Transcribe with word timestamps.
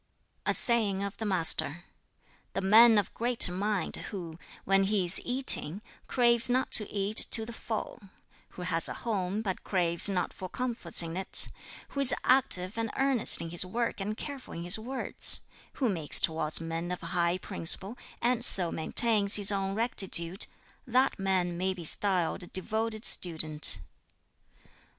A 0.47 0.55
saying 0.55 1.03
of 1.03 1.17
the 1.17 1.27
Master: 1.27 1.83
"The 2.53 2.61
man 2.61 2.97
of 2.97 3.13
greater 3.13 3.51
mind 3.51 3.97
who, 4.09 4.39
when 4.65 4.85
he 4.85 5.05
is 5.05 5.21
eating, 5.23 5.83
craves 6.07 6.49
not 6.49 6.71
to 6.71 6.89
eat 6.91 7.27
to 7.29 7.45
the 7.45 7.53
full; 7.53 8.01
who 8.57 8.63
has 8.63 8.89
a 8.89 8.95
home, 9.05 9.43
but 9.43 9.63
craves 9.63 10.09
not 10.09 10.33
for 10.33 10.49
comforts 10.49 11.03
in 11.03 11.15
it; 11.15 11.49
who 11.89 11.99
is 11.99 12.15
active 12.23 12.79
and 12.79 12.89
earnest 12.97 13.41
in 13.41 13.51
his 13.51 13.63
work 13.63 13.99
and 14.01 14.17
careful 14.17 14.55
in 14.55 14.63
his 14.63 14.79
words; 14.79 15.41
who 15.73 15.87
makes 15.87 16.19
towards 16.19 16.59
men 16.59 16.91
of 16.91 17.01
high 17.01 17.37
principle, 17.37 17.95
and 18.23 18.43
so 18.43 18.71
maintains 18.71 19.35
his 19.35 19.51
own 19.51 19.75
rectitude 19.75 20.47
that 20.87 21.19
man 21.19 21.55
may 21.59 21.75
be 21.75 21.85
styled 21.85 22.41
a 22.41 22.47
devoted 22.47 23.05
student." 23.05 23.81